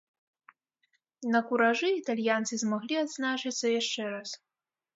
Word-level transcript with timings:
На 1.35 1.41
куражы 1.49 1.89
італьянцы 1.99 2.53
змаглі 2.63 2.95
адзначыцца 3.05 3.65
яшчэ 3.79 4.11
раз. 4.19 4.29